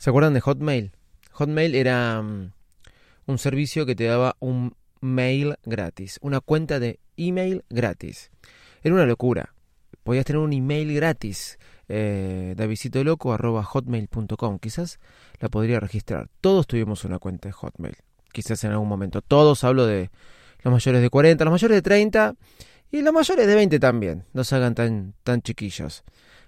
[0.00, 0.92] ¿Se acuerdan de Hotmail?
[1.32, 2.52] Hotmail era mm,
[3.26, 8.30] un servicio que te daba un mail gratis, una cuenta de email gratis.
[8.82, 9.52] Era una locura.
[10.02, 11.58] Podías tener un email gratis.
[11.86, 15.00] Eh, hotmail.com Quizás
[15.38, 16.30] la podría registrar.
[16.40, 17.96] Todos tuvimos una cuenta de Hotmail.
[18.32, 19.20] Quizás en algún momento.
[19.20, 20.10] Todos hablo de
[20.62, 22.36] los mayores de 40, los mayores de 30
[22.90, 24.24] y los mayores de 20 también.
[24.32, 26.04] No se hagan tan, tan chiquillos.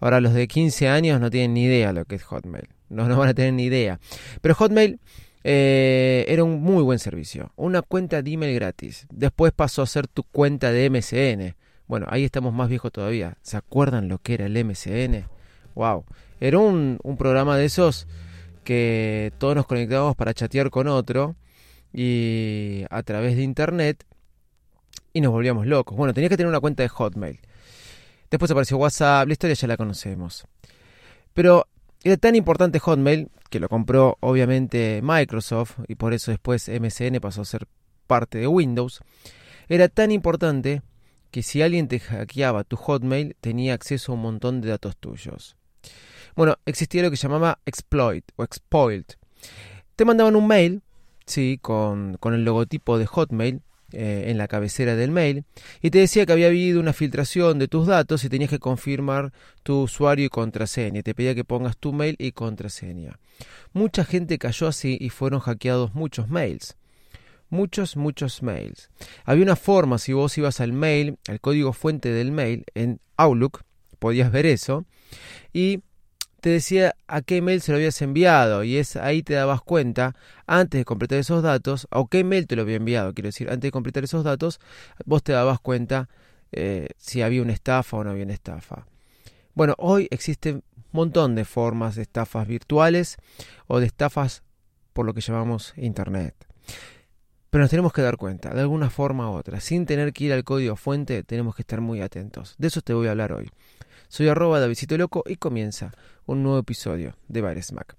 [0.00, 3.18] Ahora los de 15 años no tienen ni idea lo que es Hotmail no, no
[3.18, 4.00] van a tener ni idea.
[4.40, 5.00] Pero Hotmail
[5.44, 7.52] eh, era un muy buen servicio.
[7.56, 9.06] Una cuenta de email gratis.
[9.10, 11.54] Después pasó a ser tu cuenta de MSN.
[11.86, 13.36] Bueno, ahí estamos más viejos todavía.
[13.42, 15.28] ¿Se acuerdan lo que era el MSN?
[15.74, 16.04] ¡Wow!
[16.40, 18.06] Era un, un programa de esos
[18.64, 21.36] que todos nos conectábamos para chatear con otro
[21.92, 24.04] y a través de internet
[25.12, 25.96] y nos volvíamos locos.
[25.96, 27.40] Bueno, tenías que tener una cuenta de Hotmail.
[28.30, 30.46] Después apareció WhatsApp, la historia ya la conocemos.
[31.34, 31.68] Pero
[32.04, 37.40] era tan importante Hotmail, que lo compró obviamente Microsoft y por eso después MSN pasó
[37.40, 37.66] a ser
[38.06, 39.00] parte de Windows,
[39.68, 40.82] era tan importante
[41.30, 45.56] que si alguien te hackeaba tu Hotmail tenía acceso a un montón de datos tuyos.
[46.36, 49.14] Bueno, existía lo que llamaba exploit o exploit.
[49.96, 50.82] Te mandaban un mail,
[51.24, 53.62] sí, con, con el logotipo de Hotmail,
[53.94, 55.44] eh, en la cabecera del mail
[55.80, 59.32] y te decía que había habido una filtración de tus datos y tenías que confirmar
[59.62, 61.02] tu usuario y contraseña.
[61.02, 63.18] Te pedía que pongas tu mail y contraseña.
[63.72, 66.76] Mucha gente cayó así y fueron hackeados muchos mails.
[67.50, 68.90] Muchos, muchos mails.
[69.24, 73.62] Había una forma, si vos ibas al mail, al código fuente del mail en Outlook,
[73.98, 74.84] podías ver eso,
[75.52, 75.82] y
[76.44, 80.14] te decía a qué mail se lo habías enviado y es ahí te dabas cuenta
[80.46, 83.62] antes de completar esos datos o qué mail te lo había enviado quiero decir antes
[83.62, 84.60] de completar esos datos
[85.06, 86.10] vos te dabas cuenta
[86.52, 88.86] eh, si había una estafa o no había una estafa.
[89.54, 93.16] Bueno hoy existen un montón de formas de estafas virtuales
[93.66, 94.42] o de estafas
[94.92, 96.34] por lo que llamamos internet
[97.54, 100.32] pero nos tenemos que dar cuenta, de alguna forma u otra, sin tener que ir
[100.32, 102.56] al código fuente, tenemos que estar muy atentos.
[102.58, 103.48] De eso te voy a hablar hoy.
[104.08, 105.92] Soy arroba Davidito Loco y comienza
[106.26, 107.94] un nuevo episodio de Baires Mac.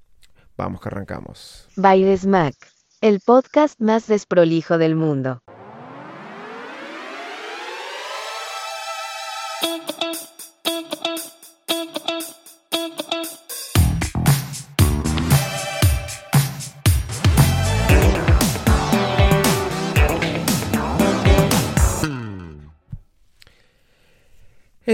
[0.57, 1.69] Vamos que arrancamos.
[1.77, 2.53] Baires Mac,
[2.99, 5.39] el podcast más desprolijo del mundo.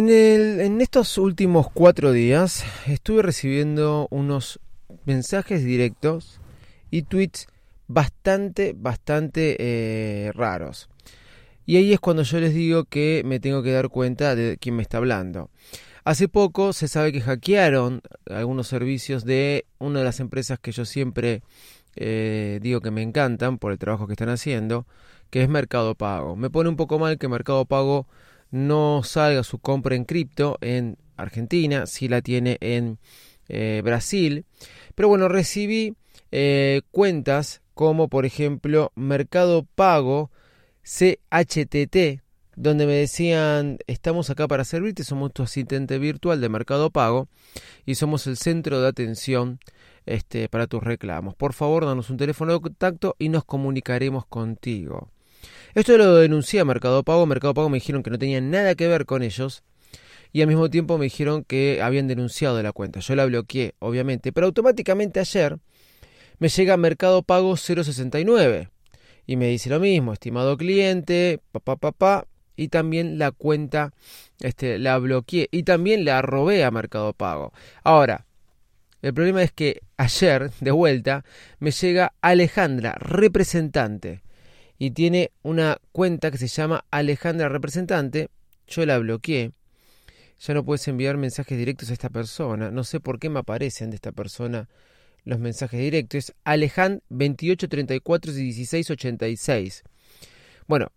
[0.09, 4.59] En, estos últimos cuatro días estuve recibiendo unos
[5.05, 6.41] mensajes directos
[6.89, 7.45] y tweets
[7.87, 10.89] bastante, bastante eh, raros.
[11.67, 14.75] Y ahí es cuando yo les digo que me tengo que dar cuenta de quién
[14.75, 15.51] me está hablando.
[16.03, 20.83] Hace poco se sabe que hackearon algunos servicios de una de las empresas que yo
[20.83, 21.43] siempre
[21.95, 24.87] eh, digo que me encantan por el trabajo que están haciendo,
[25.29, 26.35] que es Mercado Pago.
[26.35, 28.07] Me pone un poco mal que Mercado Pago
[28.51, 32.99] no salga su compra en cripto en Argentina, si la tiene en
[33.47, 34.45] eh, Brasil.
[34.95, 35.95] Pero bueno, recibí
[36.31, 40.29] eh, cuentas como por ejemplo Mercado Pago
[40.83, 42.21] CHTT,
[42.55, 47.27] donde me decían, estamos acá para servirte, somos tu asistente virtual de Mercado Pago
[47.85, 49.59] y somos el centro de atención
[50.05, 51.35] este, para tus reclamos.
[51.35, 55.09] Por favor, danos un teléfono de contacto y nos comunicaremos contigo.
[55.73, 57.25] Esto lo denuncié a Mercado Pago.
[57.25, 59.63] Mercado Pago me dijeron que no tenía nada que ver con ellos.
[60.33, 62.99] Y al mismo tiempo me dijeron que habían denunciado la cuenta.
[62.99, 64.33] Yo la bloqueé, obviamente.
[64.33, 65.59] Pero automáticamente ayer
[66.39, 68.69] me llega Mercado Pago 069.
[69.25, 72.27] Y me dice lo mismo, estimado cliente, papá, papá.
[72.57, 73.93] Y también la cuenta
[74.41, 75.47] este, la bloqueé.
[75.51, 77.53] Y también la robé a Mercado Pago.
[77.83, 78.25] Ahora,
[79.01, 81.23] el problema es que ayer, de vuelta,
[81.59, 84.21] me llega Alejandra, representante
[84.81, 88.29] y tiene una cuenta que se llama Alejandra Representante.
[88.65, 89.51] Yo la bloqueé.
[90.39, 92.71] Ya no puedes enviar mensajes directos a esta persona.
[92.71, 94.69] No sé por qué me aparecen de esta persona
[95.23, 96.17] los mensajes directos.
[96.17, 99.83] Es Alejand 2834 1686.
[100.65, 100.91] Bueno,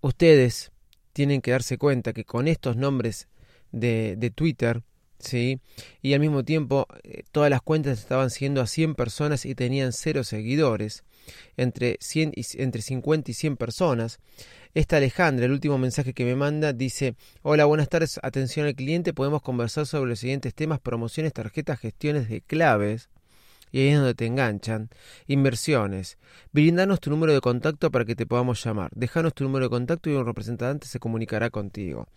[0.00, 0.72] ustedes
[1.12, 3.28] tienen que darse cuenta que con estos nombres
[3.70, 4.82] de, de Twitter
[5.20, 5.60] ¿sí?
[6.02, 9.92] Y al mismo tiempo eh, todas las cuentas estaban siguiendo a 100 personas y tenían
[9.92, 11.04] cero seguidores,
[11.56, 14.18] entre, 100 y, entre 50 y 100 personas.
[14.74, 19.12] Esta Alejandra, el último mensaje que me manda, dice, hola, buenas tardes, atención al cliente,
[19.12, 23.08] podemos conversar sobre los siguientes temas, promociones, tarjetas, gestiones de claves.
[23.72, 24.90] Y ahí es donde te enganchan.
[25.26, 26.18] Inversiones.
[26.52, 28.90] Brindanos tu número de contacto para que te podamos llamar.
[28.94, 32.08] Dejanos tu número de contacto y un representante se comunicará contigo.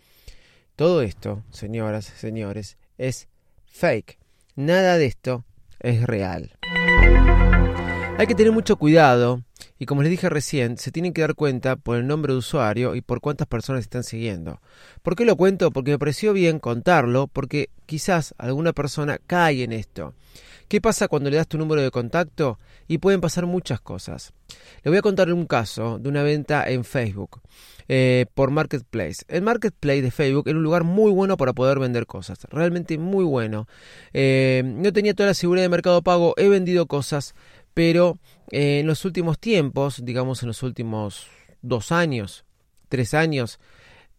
[0.76, 3.28] Todo esto, señoras, señores, es
[3.66, 4.18] fake.
[4.56, 5.44] Nada de esto
[5.78, 6.58] es real.
[8.16, 9.42] Hay que tener mucho cuidado
[9.76, 12.94] y como les dije recién, se tienen que dar cuenta por el nombre de usuario
[12.94, 14.60] y por cuántas personas están siguiendo.
[15.02, 15.72] ¿Por qué lo cuento?
[15.72, 20.14] Porque me pareció bien contarlo, porque quizás alguna persona cae en esto.
[20.68, 22.58] ¿Qué pasa cuando le das tu número de contacto?
[22.86, 24.32] Y pueden pasar muchas cosas.
[24.82, 27.42] Le voy a contar un caso de una venta en Facebook.
[27.86, 29.24] Eh, por Marketplace.
[29.28, 33.24] El Marketplace de Facebook era un lugar muy bueno para poder vender cosas, realmente muy
[33.24, 33.68] bueno.
[34.14, 37.34] Eh, no tenía toda la seguridad de mercado pago, he vendido cosas,
[37.74, 38.18] pero
[38.50, 41.26] eh, en los últimos tiempos, digamos en los últimos
[41.60, 42.44] dos años,
[42.88, 43.58] tres años,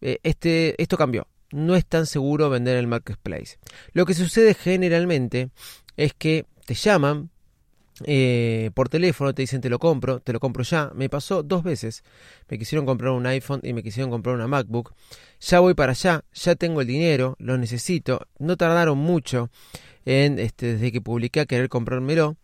[0.00, 1.26] este, esto cambió.
[1.50, 3.58] No es tan seguro vender en el Marketplace.
[3.92, 5.50] Lo que sucede generalmente
[5.96, 7.30] es que te llaman
[8.04, 10.90] eh, por teléfono, te dicen te lo compro, te lo compro ya.
[10.94, 12.04] Me pasó dos veces.
[12.48, 14.94] Me quisieron comprar un iPhone y me quisieron comprar una MacBook.
[15.40, 18.26] Ya voy para allá, ya tengo el dinero, lo necesito.
[18.38, 19.50] No tardaron mucho
[20.04, 22.36] en, este, desde que publiqué querer comprármelo.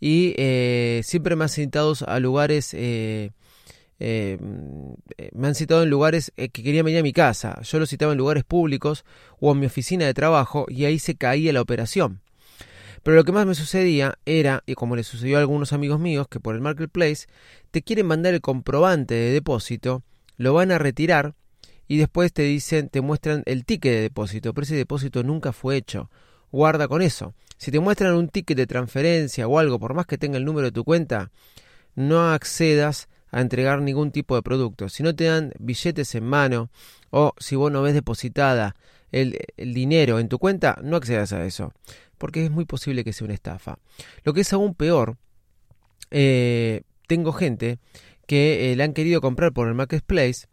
[0.00, 2.74] Y eh, siempre me han citado a lugares...
[2.74, 3.30] Eh,
[3.98, 7.62] me han citado en lugares que querían venir a mi casa.
[7.62, 9.06] Yo lo citaba en lugares públicos
[9.40, 12.20] o en mi oficina de trabajo y ahí se caía la operación.
[13.06, 16.26] Pero lo que más me sucedía era, y como le sucedió a algunos amigos míos,
[16.28, 17.28] que por el marketplace
[17.70, 20.02] te quieren mandar el comprobante de depósito,
[20.38, 21.36] lo van a retirar
[21.86, 25.76] y después te dicen, te muestran el ticket de depósito, pero ese depósito nunca fue
[25.76, 26.10] hecho.
[26.50, 27.32] Guarda con eso.
[27.58, 30.66] Si te muestran un ticket de transferencia o algo, por más que tenga el número
[30.66, 31.30] de tu cuenta,
[31.94, 34.88] no accedas a entregar ningún tipo de producto.
[34.88, 36.70] Si no te dan billetes en mano
[37.10, 38.74] o si vos no ves depositada
[39.22, 41.72] el, dinero en tu cuenta, no accedas a eso
[42.18, 43.78] porque es muy posible que sea una estafa.
[44.24, 45.18] Lo que es aún peor,
[46.10, 47.78] eh, tengo gente
[48.26, 50.46] que eh, le han querido comprar por el marketplace,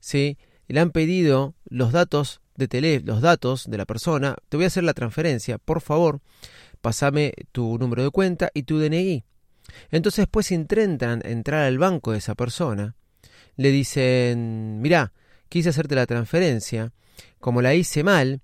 [0.00, 0.38] ¿sí?
[0.68, 4.68] le han pedido los datos de tele, los datos de la persona, te voy a
[4.68, 6.20] hacer la transferencia, por favor,
[6.80, 9.24] pasame tu número de cuenta y tu DNI.
[9.90, 12.96] Entonces después intentan entrar al banco de esa persona,
[13.56, 15.12] le dicen, mira,
[15.48, 16.92] quise hacerte la transferencia,
[17.40, 18.40] como la hice mal,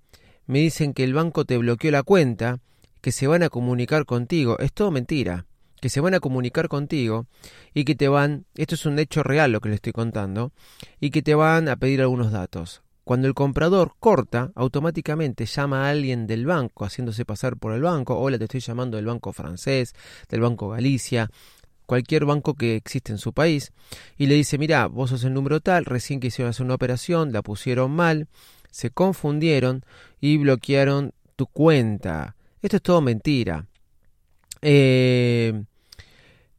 [0.47, 2.61] me dicen que el banco te bloqueó la cuenta,
[3.01, 4.59] que se van a comunicar contigo.
[4.59, 5.47] Es todo mentira.
[5.81, 7.27] Que se van a comunicar contigo
[7.73, 10.53] y que te van, esto es un hecho real lo que le estoy contando,
[10.99, 12.83] y que te van a pedir algunos datos.
[13.05, 18.19] Cuando el comprador corta, automáticamente llama a alguien del banco, haciéndose pasar por el banco.
[18.19, 19.95] Hola, te estoy llamando del banco francés,
[20.29, 21.31] del banco Galicia,
[21.87, 23.73] cualquier banco que existe en su país,
[24.19, 27.41] y le dice, mira, vos sos el número tal, recién quisieron hacer una operación, la
[27.41, 28.29] pusieron mal,
[28.71, 29.85] se confundieron
[30.21, 32.37] y bloquearon tu cuenta.
[32.63, 33.67] Esto es todo mentira.
[34.63, 35.63] Eh,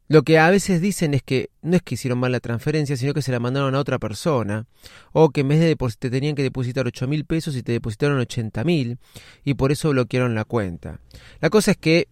[0.08, 3.14] lo que a veces dicen es que no es que hicieron mal la transferencia, sino
[3.14, 4.66] que se la mandaron a otra persona,
[5.12, 8.18] o que en vez de te tenían que depositar 8 mil pesos y te depositaron
[8.18, 8.98] 80 mil,
[9.44, 10.98] y por eso bloquearon la cuenta.
[11.40, 12.08] La cosa es que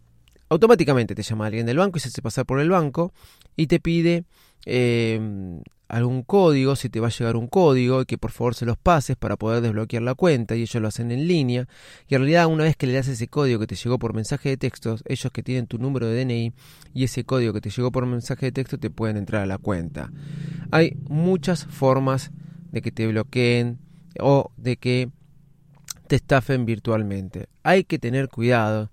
[0.48, 3.12] automáticamente te llama alguien del banco y se hace pasar por el banco
[3.56, 4.22] y te pide
[4.64, 8.66] eh, algún código, si te va a llegar un código, y que por favor se
[8.66, 11.66] los pases para poder desbloquear la cuenta, y ellos lo hacen en línea.
[12.08, 14.50] Y en realidad, una vez que le das ese código que te llegó por mensaje
[14.50, 16.52] de texto, ellos que tienen tu número de DNI
[16.94, 19.58] y ese código que te llegó por mensaje de texto, te pueden entrar a la
[19.58, 20.12] cuenta.
[20.70, 22.30] Hay muchas formas
[22.70, 23.78] de que te bloqueen
[24.20, 25.10] o de que
[26.06, 27.48] te estafen virtualmente.
[27.62, 28.90] Hay que tener cuidado.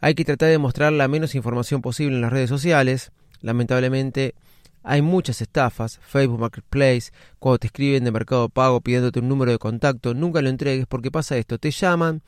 [0.00, 3.12] Hay que tratar de mostrar la menos información posible en las redes sociales.
[3.40, 4.34] Lamentablemente,
[4.84, 9.58] hay muchas estafas, Facebook Marketplace, cuando te escriben de Mercado Pago pidiéndote un número de
[9.58, 12.22] contacto, nunca lo entregues porque pasa esto, te llaman,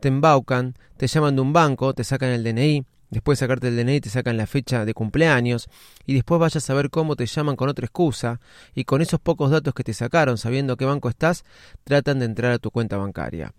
[0.00, 3.76] te embaucan, te llaman de un banco, te sacan el DNI, después de sacarte el
[3.76, 5.68] DNI te sacan la fecha de cumpleaños
[6.04, 8.40] y después vayas a ver cómo te llaman con otra excusa
[8.74, 11.44] y con esos pocos datos que te sacaron sabiendo qué banco estás,
[11.84, 13.54] tratan de entrar a tu cuenta bancaria.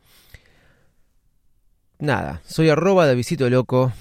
[1.97, 3.93] Nada, soy arroba de Visito Loco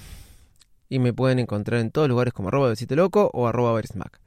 [0.89, 4.22] y me pueden encontrar en todos lugares como arroba de Visito Loco o arroba Verismac.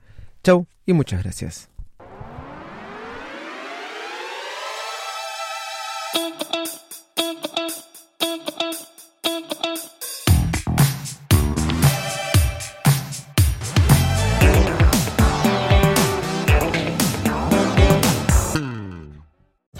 [0.47, 1.69] Chau y muchas gracias.